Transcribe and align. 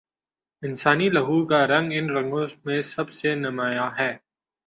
انسانی 0.63 1.09
لہو 1.09 1.37
کا 1.45 1.59
رنگ 1.67 1.91
ان 1.93 2.09
رنگوں 2.09 2.45
میں 2.65 2.81
سب 2.81 3.11
سے 3.11 3.35
نمایاں 3.35 3.89
ہے۔ 3.99 4.11